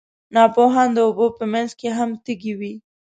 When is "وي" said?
2.59-2.73